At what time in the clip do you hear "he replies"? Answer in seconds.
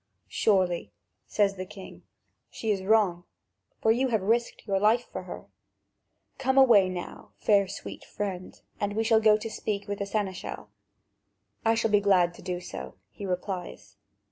13.11-13.97